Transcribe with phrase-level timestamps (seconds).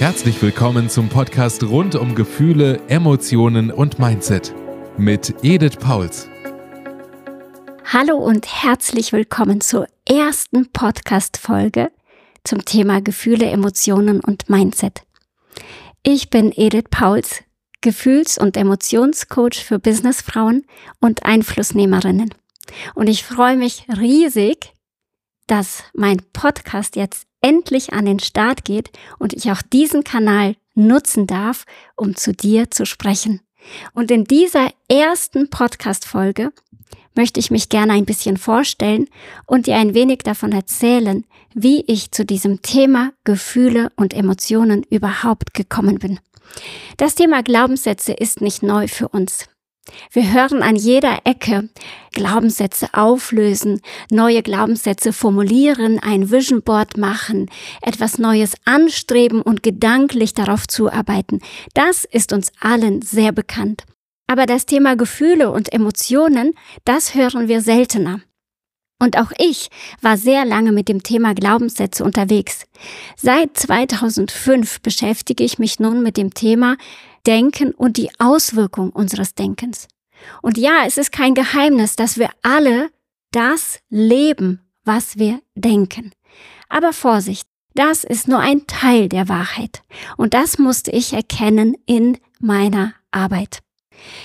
[0.00, 4.54] Herzlich willkommen zum Podcast rund um Gefühle, Emotionen und Mindset
[4.96, 6.26] mit Edith Pauls.
[7.84, 11.92] Hallo und herzlich willkommen zur ersten Podcast-Folge
[12.44, 15.02] zum Thema Gefühle, Emotionen und Mindset.
[16.02, 17.42] Ich bin Edith Pauls,
[17.82, 20.64] Gefühls- und Emotionscoach für Businessfrauen
[21.02, 22.32] und Einflussnehmerinnen.
[22.94, 24.72] Und ich freue mich riesig,
[25.46, 31.26] dass mein Podcast jetzt endlich an den Start geht und ich auch diesen Kanal nutzen
[31.26, 31.64] darf,
[31.96, 33.40] um zu dir zu sprechen.
[33.92, 36.52] Und in dieser ersten Podcast-Folge
[37.14, 39.08] möchte ich mich gerne ein bisschen vorstellen
[39.46, 45.52] und dir ein wenig davon erzählen, wie ich zu diesem Thema Gefühle und Emotionen überhaupt
[45.52, 46.20] gekommen bin.
[46.96, 49.49] Das Thema Glaubenssätze ist nicht neu für uns.
[50.12, 51.68] Wir hören an jeder Ecke
[52.12, 53.80] Glaubenssätze auflösen,
[54.10, 57.50] neue Glaubenssätze formulieren, ein Vision Board machen,
[57.82, 61.40] etwas Neues anstreben und gedanklich darauf zuarbeiten.
[61.74, 63.84] Das ist uns allen sehr bekannt.
[64.26, 66.52] Aber das Thema Gefühle und Emotionen,
[66.84, 68.20] das hören wir seltener.
[69.02, 69.70] Und auch ich
[70.02, 72.66] war sehr lange mit dem Thema Glaubenssätze unterwegs.
[73.16, 76.76] Seit 2005 beschäftige ich mich nun mit dem Thema
[77.26, 79.88] Denken und die Auswirkung unseres Denkens.
[80.42, 82.90] Und ja, es ist kein Geheimnis, dass wir alle
[83.32, 86.12] das leben, was wir denken.
[86.68, 89.82] Aber Vorsicht, das ist nur ein Teil der Wahrheit.
[90.16, 93.60] Und das musste ich erkennen in meiner Arbeit.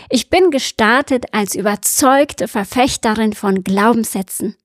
[0.10, 4.56] Ich bin gestartet als überzeugte Verfechterin von Glaubenssätzen.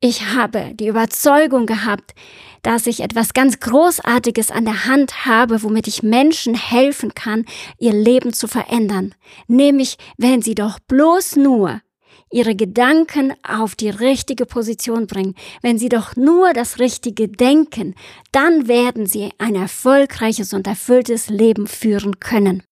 [0.00, 2.14] Ich habe die Überzeugung gehabt,
[2.62, 7.44] dass ich etwas ganz Großartiges an der Hand habe, womit ich Menschen helfen kann,
[7.78, 9.14] ihr Leben zu verändern.
[9.46, 11.80] Nämlich, wenn sie doch bloß nur
[12.30, 17.94] ihre Gedanken auf die richtige Position bringen, wenn sie doch nur das Richtige denken,
[18.32, 22.62] dann werden sie ein erfolgreiches und erfülltes Leben führen können.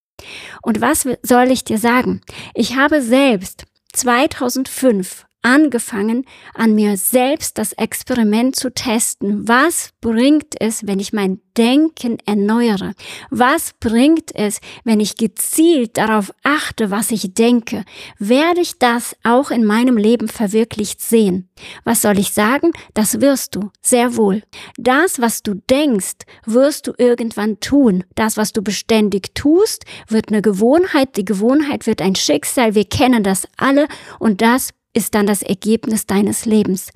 [0.62, 2.20] Und was soll ich dir sagen?
[2.54, 6.24] Ich habe selbst 2005 angefangen,
[6.54, 9.46] an mir selbst das Experiment zu testen.
[9.46, 12.94] Was bringt es, wenn ich mein Denken erneuere?
[13.30, 17.84] Was bringt es, wenn ich gezielt darauf achte, was ich denke?
[18.18, 21.48] Werde ich das auch in meinem Leben verwirklicht sehen?
[21.84, 22.72] Was soll ich sagen?
[22.92, 24.42] Das wirst du, sehr wohl.
[24.76, 28.02] Das, was du denkst, wirst du irgendwann tun.
[28.16, 31.16] Das, was du beständig tust, wird eine Gewohnheit.
[31.16, 32.74] Die Gewohnheit wird ein Schicksal.
[32.74, 33.86] Wir kennen das alle
[34.18, 36.90] und das ist dann das Ergebnis deines Lebens.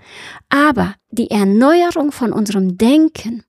[0.48, 3.44] Aber die Erneuerung von unserem Denken,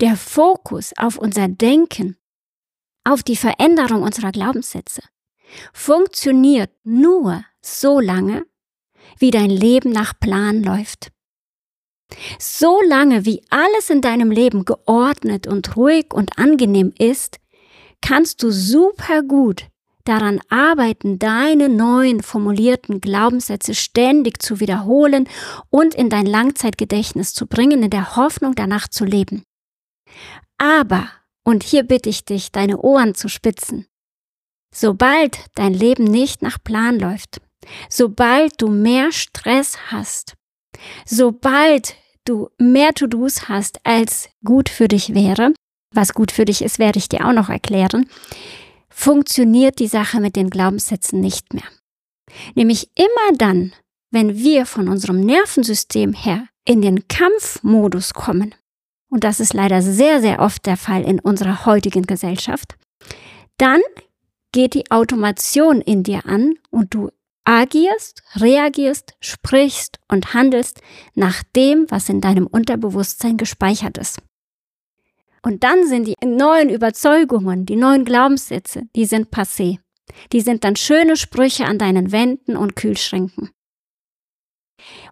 [0.00, 2.16] der Fokus auf unser Denken,
[3.04, 5.02] auf die Veränderung unserer Glaubenssätze,
[5.74, 8.46] funktioniert nur so lange,
[9.18, 11.12] wie dein Leben nach Plan läuft.
[12.38, 17.38] So lange, wie alles in deinem Leben geordnet und ruhig und angenehm ist,
[18.00, 19.66] kannst du super gut
[20.04, 25.28] daran arbeiten, deine neuen formulierten Glaubenssätze ständig zu wiederholen
[25.70, 29.44] und in dein Langzeitgedächtnis zu bringen, in der Hoffnung danach zu leben.
[30.58, 31.08] Aber,
[31.42, 33.86] und hier bitte ich dich, deine Ohren zu spitzen,
[34.74, 37.40] sobald dein Leben nicht nach Plan läuft,
[37.88, 40.34] sobald du mehr Stress hast,
[41.04, 45.52] sobald du mehr To-Dos hast, als gut für dich wäre,
[45.92, 48.08] was gut für dich ist, werde ich dir auch noch erklären,
[48.94, 51.64] funktioniert die Sache mit den Glaubenssätzen nicht mehr.
[52.54, 53.72] Nämlich immer dann,
[54.10, 58.54] wenn wir von unserem Nervensystem her in den Kampfmodus kommen,
[59.10, 62.76] und das ist leider sehr, sehr oft der Fall in unserer heutigen Gesellschaft,
[63.58, 63.80] dann
[64.52, 67.10] geht die Automation in dir an und du
[67.44, 70.80] agierst, reagierst, sprichst und handelst
[71.14, 74.20] nach dem, was in deinem Unterbewusstsein gespeichert ist.
[75.44, 79.78] Und dann sind die neuen Überzeugungen, die neuen Glaubenssätze, die sind passé.
[80.32, 83.50] Die sind dann schöne Sprüche an deinen Wänden und Kühlschränken.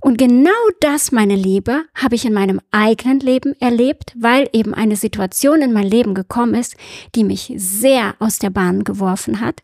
[0.01, 0.51] Und genau
[0.81, 5.73] das, meine Liebe, habe ich in meinem eigenen Leben erlebt, weil eben eine Situation in
[5.73, 6.77] mein Leben gekommen ist,
[7.15, 9.63] die mich sehr aus der Bahn geworfen hat.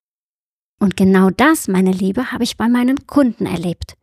[0.78, 3.94] Und genau das, meine Liebe, habe ich bei meinen Kunden erlebt.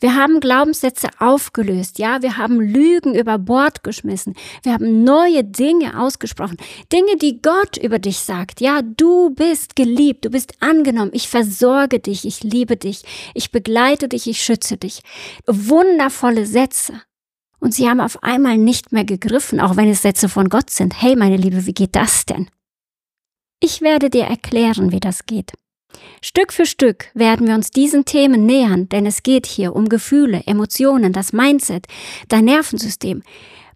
[0.00, 6.00] Wir haben Glaubenssätze aufgelöst, ja, wir haben Lügen über Bord geschmissen, wir haben neue Dinge
[6.00, 6.56] ausgesprochen,
[6.92, 12.00] Dinge, die Gott über dich sagt, ja, du bist geliebt, du bist angenommen, ich versorge
[12.00, 13.02] dich, ich liebe dich,
[13.34, 15.02] ich begleite dich, ich schütze dich.
[15.46, 17.02] Wundervolle Sätze.
[17.58, 21.00] Und sie haben auf einmal nicht mehr gegriffen, auch wenn es Sätze von Gott sind.
[21.00, 22.48] Hey, meine Liebe, wie geht das denn?
[23.60, 25.52] Ich werde dir erklären, wie das geht.
[26.22, 30.42] Stück für Stück werden wir uns diesen Themen nähern, denn es geht hier um Gefühle,
[30.46, 31.86] Emotionen, das Mindset,
[32.28, 33.22] dein Nervensystem.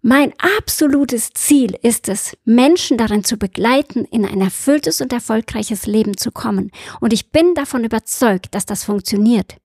[0.03, 6.17] Mein absolutes Ziel ist es, Menschen darin zu begleiten, in ein erfülltes und erfolgreiches Leben
[6.17, 6.71] zu kommen.
[7.01, 9.57] Und ich bin davon überzeugt, dass das funktioniert.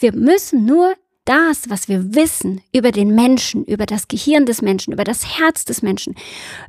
[0.00, 4.92] Wir müssen nur das, was wir wissen über den Menschen, über das Gehirn des Menschen,
[4.94, 6.16] über das Herz des Menschen,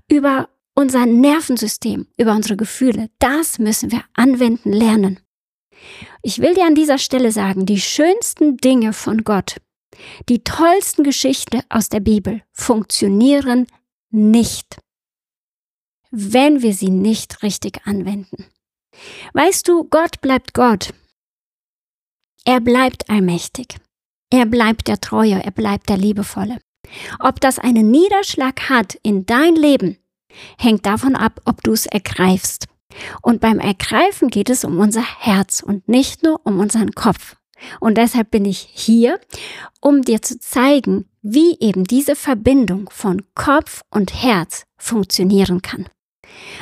[0.08, 0.50] über
[0.80, 5.20] unser Nervensystem, über unsere Gefühle, das müssen wir anwenden lernen.
[6.22, 9.58] Ich will dir an dieser Stelle sagen, die schönsten Dinge von Gott,
[10.30, 13.68] die tollsten Geschichten aus der Bibel funktionieren
[14.10, 14.80] nicht,
[16.12, 18.46] wenn wir sie nicht richtig anwenden.
[19.34, 20.94] Weißt du, Gott bleibt Gott.
[22.46, 23.76] Er bleibt allmächtig.
[24.31, 26.60] Er bleibt der Treue, er bleibt der Liebevolle.
[27.20, 29.98] Ob das einen Niederschlag hat in dein Leben,
[30.58, 32.68] hängt davon ab, ob du es ergreifst.
[33.22, 37.36] Und beim Ergreifen geht es um unser Herz und nicht nur um unseren Kopf.
[37.80, 39.20] Und deshalb bin ich hier,
[39.81, 45.88] um dir zu zeigen, wie eben diese Verbindung von Kopf und Herz funktionieren kann.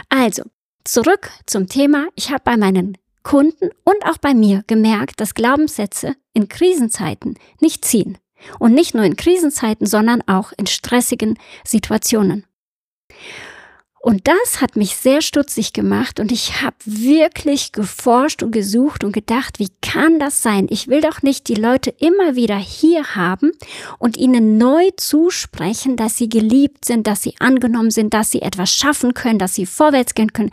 [0.10, 0.44] Also,
[0.84, 2.08] zurück zum Thema.
[2.16, 7.86] Ich habe bei meinen Kunden und auch bei mir gemerkt, dass Glaubenssätze in Krisenzeiten nicht
[7.86, 8.18] ziehen.
[8.60, 12.46] Und nicht nur in Krisenzeiten, sondern auch in stressigen Situationen.
[14.08, 19.12] Und das hat mich sehr stutzig gemacht und ich habe wirklich geforscht und gesucht und
[19.12, 20.68] gedacht, wie kann das sein?
[20.70, 23.52] Ich will doch nicht die Leute immer wieder hier haben
[24.00, 28.74] und ihnen neu zusprechen, dass sie geliebt sind, dass sie angenommen sind, dass sie etwas
[28.74, 30.52] schaffen können, dass sie vorwärts gehen können.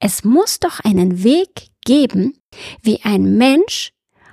[0.00, 2.38] Es muss doch einen Weg geben,
[2.80, 3.92] wie ein Mensch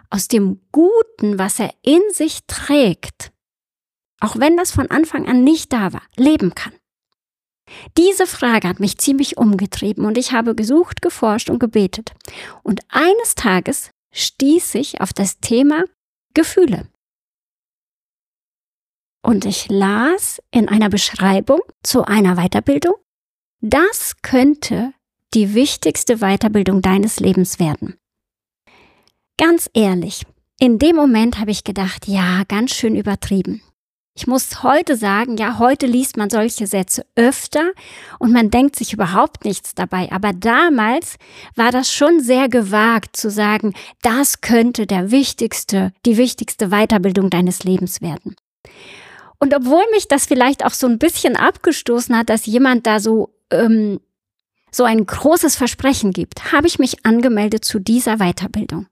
[0.09, 3.33] aus dem Guten, was er in sich trägt,
[4.21, 6.71] auch wenn das von Anfang an nicht da war, leben kann.
[7.97, 12.13] Diese Frage hat mich ziemlich umgetrieben und ich habe gesucht, geforscht und gebetet.
[12.63, 15.85] Und eines Tages stieß ich auf das Thema
[16.33, 16.87] Gefühle.
[19.23, 22.95] Und ich las in einer Beschreibung zu einer Weiterbildung,
[23.61, 24.93] das könnte
[25.33, 27.97] die wichtigste Weiterbildung deines Lebens werden.
[29.37, 30.25] Ganz ehrlich,
[30.59, 33.61] in dem Moment habe ich gedacht, ja, ganz schön übertrieben.
[34.21, 37.71] Ich muss heute sagen, ja, heute liest man solche Sätze öfter
[38.19, 40.11] und man denkt sich überhaupt nichts dabei.
[40.11, 41.15] Aber damals
[41.55, 43.73] war das schon sehr gewagt zu sagen,
[44.03, 48.35] das könnte der wichtigste, die wichtigste Weiterbildung deines Lebens werden.
[49.39, 53.33] Und obwohl mich das vielleicht auch so ein bisschen abgestoßen hat, dass jemand da so,
[53.49, 54.01] ähm,
[54.69, 58.85] so ein großes Versprechen gibt, habe ich mich angemeldet zu dieser Weiterbildung.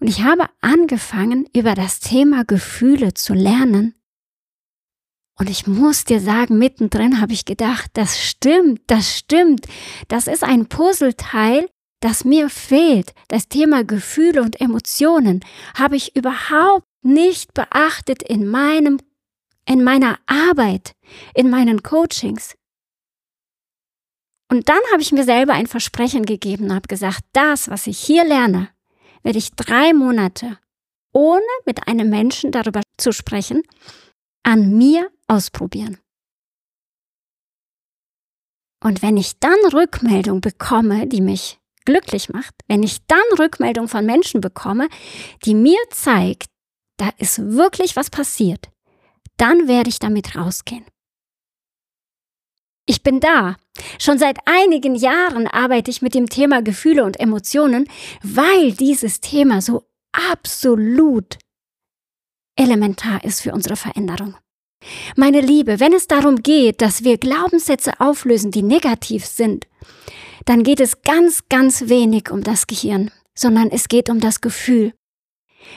[0.00, 3.94] Und ich habe angefangen, über das Thema Gefühle zu lernen.
[5.38, 9.66] Und ich muss dir sagen, mittendrin habe ich gedacht, das stimmt, das stimmt.
[10.08, 11.68] Das ist ein Puzzleteil,
[12.00, 13.14] das mir fehlt.
[13.28, 15.40] Das Thema Gefühle und Emotionen
[15.74, 18.98] habe ich überhaupt nicht beachtet in meinem,
[19.66, 20.92] in meiner Arbeit,
[21.34, 22.54] in meinen Coachings.
[24.50, 27.98] Und dann habe ich mir selber ein Versprechen gegeben und habe gesagt, das, was ich
[27.98, 28.68] hier lerne,
[29.22, 30.58] werde ich drei Monate,
[31.12, 33.62] ohne mit einem Menschen darüber zu sprechen,
[34.42, 35.98] an mir ausprobieren.
[38.82, 44.04] Und wenn ich dann Rückmeldung bekomme, die mich glücklich macht, wenn ich dann Rückmeldung von
[44.04, 44.88] Menschen bekomme,
[45.44, 46.48] die mir zeigt,
[46.96, 48.70] da ist wirklich was passiert,
[49.36, 50.84] dann werde ich damit rausgehen.
[52.86, 53.56] Ich bin da.
[53.98, 57.88] Schon seit einigen Jahren arbeite ich mit dem Thema Gefühle und Emotionen,
[58.22, 61.38] weil dieses Thema so absolut
[62.56, 64.36] elementar ist für unsere Veränderung.
[65.16, 69.66] Meine Liebe, wenn es darum geht, dass wir Glaubenssätze auflösen, die negativ sind,
[70.44, 74.92] dann geht es ganz, ganz wenig um das Gehirn, sondern es geht um das Gefühl.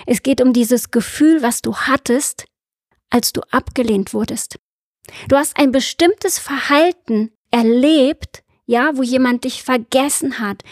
[0.06, 2.46] Es geht um dieses Gefühl, was du hattest,
[3.10, 4.58] als du abgelehnt wurdest.
[5.30, 10.64] Du hast ein bestimmtes Verhalten erlebt, ja, wo jemand dich vergessen hat,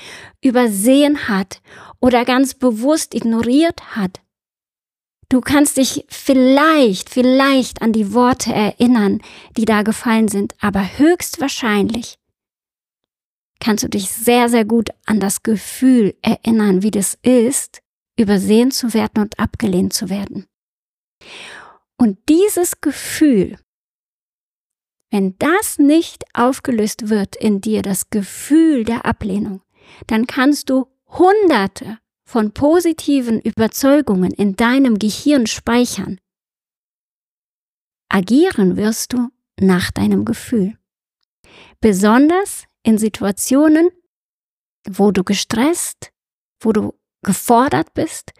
[0.41, 1.61] übersehen hat
[1.99, 4.19] oder ganz bewusst ignoriert hat.
[5.29, 9.21] Du kannst dich vielleicht, vielleicht an die Worte erinnern,
[9.57, 12.17] die da gefallen sind, aber höchstwahrscheinlich
[13.59, 17.81] kannst du dich sehr, sehr gut an das Gefühl erinnern, wie das ist,
[18.17, 20.45] übersehen zu werden und abgelehnt zu werden.
[21.97, 23.57] Und dieses Gefühl,
[25.11, 29.61] wenn das nicht aufgelöst wird in dir, das Gefühl der Ablehnung,
[30.07, 31.99] dann kannst du Hunderte
[32.33, 36.19] von positiven Überzeugungen in deinem Gehirn speichern.
[38.09, 40.75] Agieren wirst du nach deinem Gefühl.
[41.79, 43.91] Besonders in Situationen,
[44.89, 46.11] wo du gestresst,
[46.59, 48.31] wo du gefordert bist,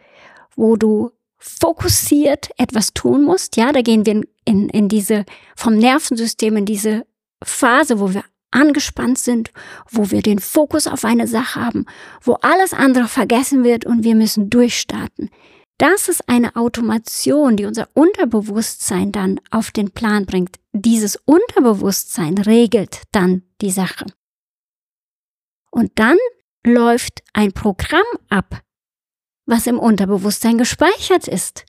[0.56, 3.58] wo du fokussiert etwas tun musst.
[3.58, 5.24] Ja, da gehen wir in, in diese,
[5.56, 7.06] vom Nervensystem in diese
[7.44, 8.24] Phase, wo wir
[8.54, 9.52] angespannt sind,
[9.90, 11.86] wo wir den Fokus auf eine Sache haben,
[12.22, 15.30] wo alles andere vergessen wird und wir müssen durchstarten.
[15.78, 20.60] Das ist eine Automation, die unser Unterbewusstsein dann auf den Plan bringt.
[20.72, 24.06] Dieses Unterbewusstsein regelt dann die Sache.
[25.72, 26.18] Und dann
[26.66, 28.62] läuft ein Programm ab,
[29.46, 31.66] was im Unterbewusstsein gespeichert ist.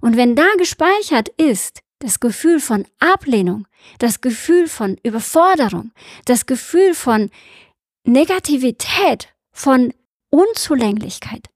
[0.00, 3.66] Und wenn da gespeichert ist, das Gefühl von Ablehnung,
[3.98, 5.92] das Gefühl von Überforderung,
[6.24, 7.30] das Gefühl von
[8.04, 9.92] Negativität, von
[10.30, 11.48] Unzulänglichkeit,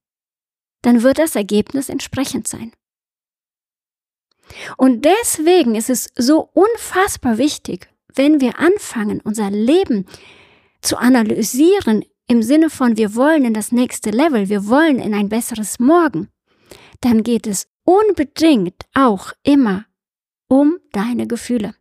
[0.83, 2.73] dann wird das Ergebnis entsprechend sein.
[4.77, 10.07] Und deswegen ist es so unfassbar wichtig, wenn wir anfangen, unser Leben
[10.83, 15.29] zu analysieren im Sinne von wir wollen in das nächste Level, wir wollen in ein
[15.29, 16.29] besseres Morgen,
[17.01, 19.87] dann geht es unbedingt auch immer
[20.53, 21.75] um deine Gefühle.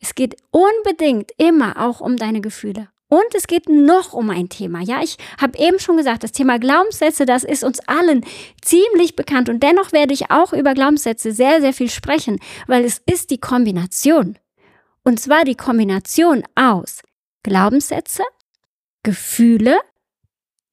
[0.00, 2.90] Es geht unbedingt immer auch um deine Gefühle.
[3.08, 4.82] Und es geht noch um ein Thema.
[4.82, 8.24] Ja, ich habe eben schon gesagt, das Thema Glaubenssätze, das ist uns allen
[8.62, 9.48] ziemlich bekannt.
[9.48, 12.38] Und dennoch werde ich auch über Glaubenssätze sehr, sehr viel sprechen,
[12.68, 14.38] weil es ist die Kombination.
[15.02, 17.02] Und zwar die Kombination aus
[17.42, 18.22] Glaubenssätze,
[19.02, 19.80] Gefühle,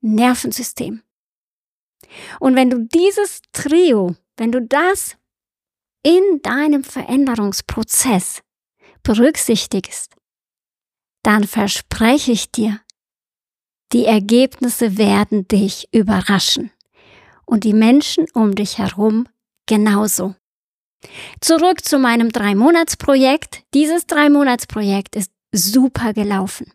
[0.01, 1.01] Nervensystem.
[2.39, 5.17] Und wenn du dieses Trio, wenn du das
[6.03, 8.41] in deinem Veränderungsprozess
[9.03, 10.15] berücksichtigst,
[11.24, 12.81] dann verspreche ich dir,
[13.93, 16.72] die Ergebnisse werden dich überraschen
[17.45, 19.27] und die Menschen um dich herum
[19.67, 20.36] genauso.
[21.41, 23.63] Zurück zu meinem Drei-Monats-Projekt.
[23.74, 26.72] Dieses Drei-Monats-Projekt ist super gelaufen.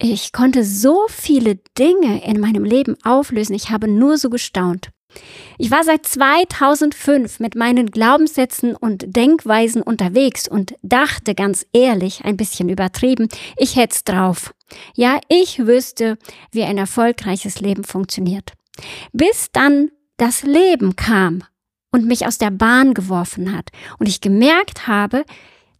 [0.00, 3.54] Ich konnte so viele Dinge in meinem Leben auflösen.
[3.54, 4.90] Ich habe nur so gestaunt.
[5.58, 12.36] Ich war seit 2005 mit meinen Glaubenssätzen und Denkweisen unterwegs und dachte ganz ehrlich, ein
[12.36, 14.54] bisschen übertrieben, ich hätte es drauf.
[14.94, 16.18] Ja, ich wüsste,
[16.52, 18.52] wie ein erfolgreiches Leben funktioniert.
[19.12, 21.44] Bis dann das Leben kam
[21.92, 25.24] und mich aus der Bahn geworfen hat und ich gemerkt habe,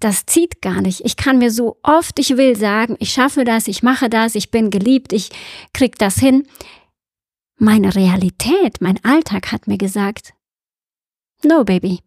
[0.00, 1.04] das zieht gar nicht.
[1.04, 4.50] Ich kann mir so oft ich will sagen, ich schaffe das, ich mache das, ich
[4.50, 5.30] bin geliebt, ich
[5.72, 6.46] krieg das hin.
[7.58, 10.34] Meine Realität, mein Alltag hat mir gesagt,
[11.42, 12.00] no baby,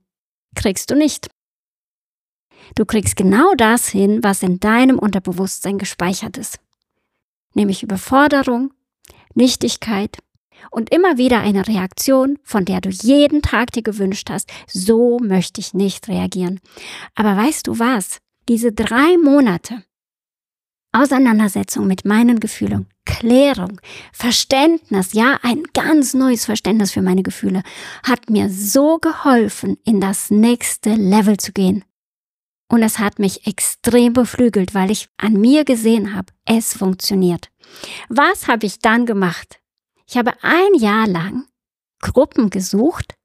[0.56, 1.28] kriegst du nicht.
[2.76, 6.60] Du kriegst genau das hin, was in deinem Unterbewusstsein gespeichert ist.
[7.56, 8.72] Nämlich Überforderung,
[9.34, 10.20] Nichtigkeit
[10.70, 15.62] und immer wieder eine Reaktion, von der du jeden Tag dir gewünscht hast, so möchte
[15.62, 16.60] ich nicht reagieren.
[17.16, 18.20] Aber weißt du was?
[18.48, 19.84] Diese drei Monate
[20.92, 23.82] Auseinandersetzung mit meinen Gefühlen, Klärung,
[24.14, 27.64] Verständnis, ja, ein ganz neues Verständnis für meine Gefühle,
[28.04, 31.84] hat mir so geholfen, in das nächste Level zu gehen.
[32.72, 37.50] Und es hat mich extrem beflügelt, weil ich an mir gesehen habe, es funktioniert.
[38.10, 39.60] Was habe ich dann gemacht?
[40.08, 41.46] Ich habe ein Jahr lang
[42.02, 43.16] Gruppen gesucht,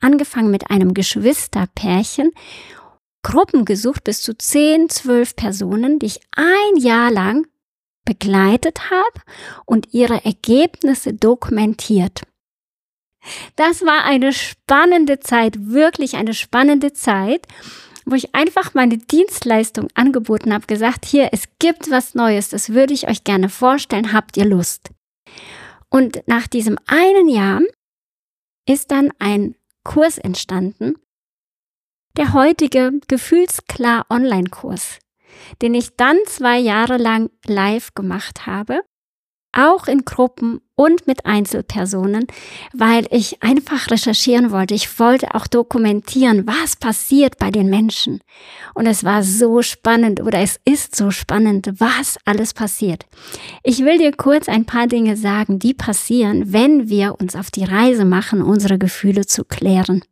[0.00, 2.32] angefangen mit einem Geschwisterpärchen
[3.22, 7.46] Gruppen gesucht, bis zu 10, 12 Personen, die ich ein Jahr lang
[8.10, 9.22] begleitet habe
[9.66, 12.22] und ihre Ergebnisse dokumentiert.
[13.54, 17.46] Das war eine spannende Zeit, wirklich eine spannende Zeit,
[18.04, 22.94] wo ich einfach meine Dienstleistung angeboten habe, gesagt, hier, es gibt was Neues, das würde
[22.94, 24.90] ich euch gerne vorstellen, habt ihr Lust?
[25.88, 27.60] Und nach diesem einen Jahr
[28.66, 30.94] ist dann ein Kurs entstanden,
[32.16, 34.98] der heutige Gefühlsklar Online-Kurs,
[35.62, 38.82] den ich dann zwei Jahre lang live gemacht habe,
[39.52, 42.26] auch in Gruppen und mit Einzelpersonen,
[42.72, 44.74] weil ich einfach recherchieren wollte.
[44.74, 48.20] Ich wollte auch dokumentieren, was passiert bei den Menschen.
[48.74, 53.06] Und es war so spannend oder es ist so spannend, was alles passiert.
[53.62, 57.64] Ich will dir kurz ein paar Dinge sagen, die passieren, wenn wir uns auf die
[57.64, 60.02] Reise machen, unsere Gefühle zu klären.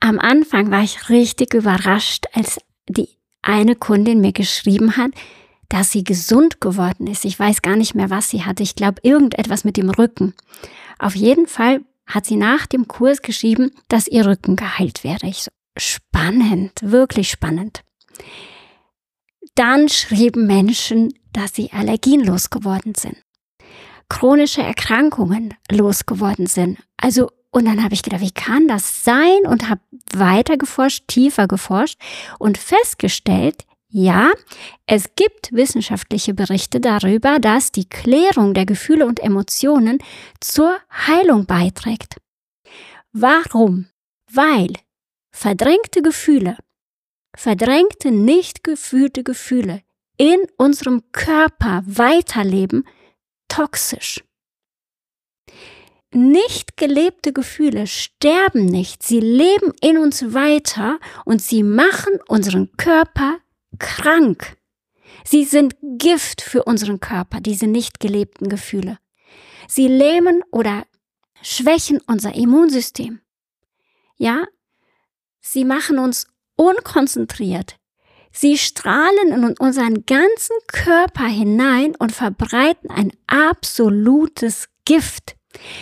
[0.00, 3.08] Am Anfang war ich richtig überrascht, als die
[3.42, 5.12] eine Kundin mir geschrieben hat,
[5.68, 7.24] dass sie gesund geworden ist.
[7.24, 8.62] Ich weiß gar nicht mehr, was sie hatte.
[8.62, 10.34] Ich glaube, irgendetwas mit dem Rücken.
[10.98, 15.26] Auf jeden Fall hat sie nach dem Kurs geschrieben, dass ihr Rücken geheilt wäre.
[15.26, 17.82] Ich so, spannend, wirklich spannend.
[19.54, 23.16] Dann schrieben Menschen, dass sie Allergien losgeworden sind,
[24.08, 26.78] chronische Erkrankungen losgeworden sind.
[26.96, 29.46] Also und dann habe ich gedacht, wie kann das sein?
[29.46, 29.80] Und habe
[30.12, 32.00] weiter geforscht, tiefer geforscht
[32.40, 34.32] und festgestellt, Ja,
[34.86, 39.98] es gibt wissenschaftliche Berichte darüber, dass die Klärung der Gefühle und Emotionen
[40.40, 42.16] zur Heilung beiträgt.
[43.12, 43.86] Warum?
[44.32, 44.72] Weil
[45.30, 46.56] verdrängte Gefühle,
[47.36, 49.82] verdrängte nicht gefühlte Gefühle
[50.16, 52.84] in unserem Körper weiterleben,
[53.46, 54.24] toxisch.
[56.16, 63.38] Nicht gelebte Gefühle sterben nicht, sie leben in uns weiter und sie machen unseren Körper
[63.80, 64.56] krank.
[65.24, 69.00] Sie sind Gift für unseren Körper, diese nicht gelebten Gefühle.
[69.66, 70.86] Sie lähmen oder
[71.42, 73.20] schwächen unser Immunsystem.
[74.16, 74.44] Ja,
[75.40, 77.74] sie machen uns unkonzentriert.
[78.30, 85.34] Sie strahlen in unseren ganzen Körper hinein und verbreiten ein absolutes Gift.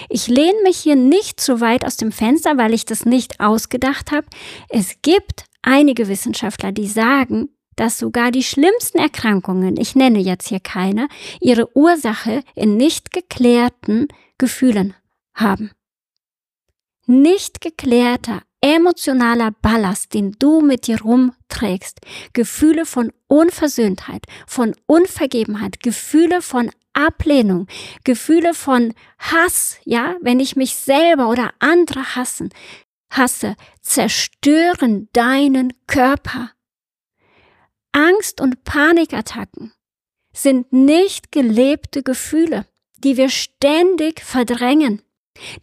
[0.09, 4.11] Ich lehne mich hier nicht zu weit aus dem Fenster, weil ich das nicht ausgedacht
[4.11, 4.27] habe.
[4.69, 10.61] Es gibt einige Wissenschaftler, die sagen, dass sogar die schlimmsten Erkrankungen, ich nenne jetzt hier
[10.61, 11.09] keine,
[11.41, 14.95] ihre Ursache in nicht geklärten Gefühlen
[15.35, 15.71] haben.
[17.07, 22.01] Nicht geklärter emotionaler Ballast, den du mit dir rumträgst,
[22.33, 27.67] Gefühle von Unversöhntheit, von Unvergebenheit, Gefühle von Ablehnung,
[28.05, 32.51] Gefühle von Hass, ja, wenn ich mich selber oder andere hassen,
[33.11, 36.51] hasse, zerstören deinen Körper.
[37.93, 39.73] Angst und Panikattacken
[40.33, 45.03] sind nicht gelebte Gefühle, die wir ständig verdrängen,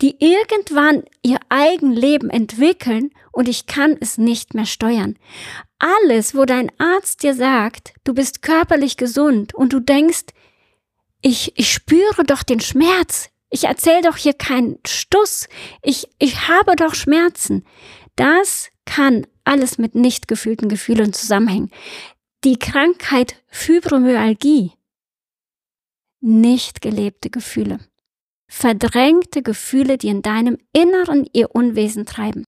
[0.01, 5.17] die irgendwann ihr eigen Leben entwickeln und ich kann es nicht mehr steuern.
[5.79, 10.25] Alles, wo dein Arzt dir sagt, du bist körperlich gesund und du denkst,
[11.22, 15.48] ich, ich spüre doch den Schmerz, ich erzähle doch hier keinen Stuss,
[15.82, 17.66] ich, ich habe doch Schmerzen.
[18.16, 21.72] Das kann alles mit nicht gefühlten Gefühlen zusammenhängen
[22.44, 24.72] die Krankheit Fibromyalgie.
[26.22, 27.80] Nicht gelebte Gefühle.
[28.50, 32.46] Verdrängte Gefühle, die in deinem Inneren ihr Unwesen treiben.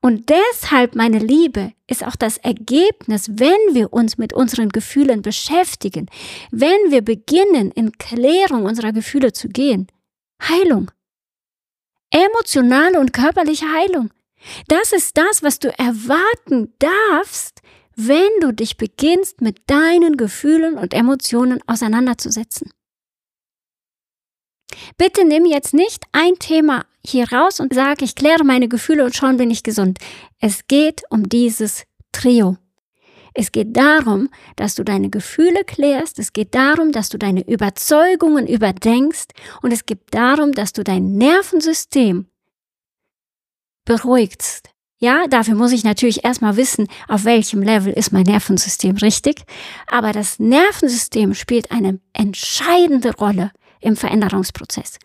[0.00, 6.08] Und deshalb, meine Liebe, ist auch das Ergebnis, wenn wir uns mit unseren Gefühlen beschäftigen,
[6.50, 9.86] wenn wir beginnen, in Klärung unserer Gefühle zu gehen,
[10.42, 10.90] Heilung.
[12.10, 14.10] Emotionale und körperliche Heilung.
[14.68, 17.62] Das ist das, was du erwarten darfst,
[17.96, 22.70] wenn du dich beginnst, mit deinen Gefühlen und Emotionen auseinanderzusetzen.
[24.96, 29.14] Bitte nimm jetzt nicht ein Thema hier raus und sag, ich kläre meine Gefühle und
[29.14, 29.98] schon bin ich gesund.
[30.40, 32.56] Es geht um dieses Trio.
[33.34, 38.46] Es geht darum, dass du deine Gefühle klärst, es geht darum, dass du deine Überzeugungen
[38.46, 39.28] überdenkst
[39.62, 42.26] und es geht darum, dass du dein Nervensystem
[43.84, 49.42] beruhigst, ja, dafür muss ich natürlich erstmal wissen, auf welchem Level ist mein Nervensystem richtig.
[49.88, 54.98] Aber das Nervensystem spielt eine entscheidende Rolle im Veränderungsprozess.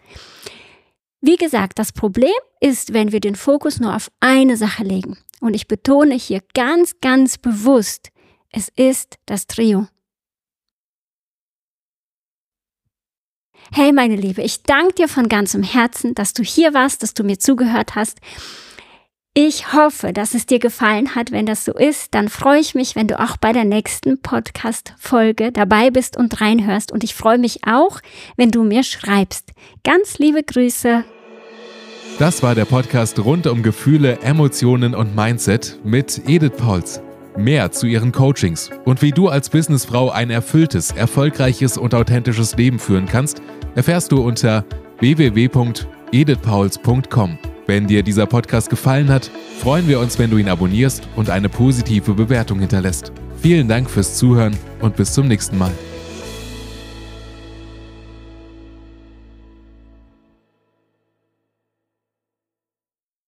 [1.21, 5.17] Wie gesagt, das Problem ist, wenn wir den Fokus nur auf eine Sache legen.
[5.39, 8.09] Und ich betone hier ganz, ganz bewusst,
[8.49, 9.87] es ist das Trio.
[13.73, 17.23] Hey meine Liebe, ich danke dir von ganzem Herzen, dass du hier warst, dass du
[17.23, 18.19] mir zugehört hast.
[19.33, 21.31] Ich hoffe, dass es dir gefallen hat.
[21.31, 25.53] Wenn das so ist, dann freue ich mich, wenn du auch bei der nächsten Podcast-Folge
[25.53, 26.91] dabei bist und reinhörst.
[26.91, 28.01] Und ich freue mich auch,
[28.35, 29.51] wenn du mir schreibst.
[29.85, 31.05] Ganz liebe Grüße.
[32.19, 37.01] Das war der Podcast rund um Gefühle, Emotionen und Mindset mit Edith Pauls.
[37.37, 42.79] Mehr zu ihren Coachings und wie du als Businessfrau ein erfülltes, erfolgreiches und authentisches Leben
[42.79, 43.41] führen kannst,
[43.75, 44.65] erfährst du unter
[44.99, 47.37] www.edithpauls.com.
[47.71, 49.31] Wenn dir dieser Podcast gefallen hat,
[49.61, 53.13] freuen wir uns, wenn du ihn abonnierst und eine positive Bewertung hinterlässt.
[53.41, 55.71] Vielen Dank fürs Zuhören und bis zum nächsten Mal.